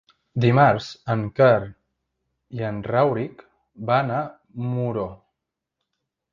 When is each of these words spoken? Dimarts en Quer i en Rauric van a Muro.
Dimarts 0.43 0.87
en 1.15 1.21
Quer 1.39 1.59
i 2.59 2.65
en 2.71 2.81
Rauric 2.89 3.47
van 3.93 4.17
a 4.19 4.25
Muro. 4.75 5.09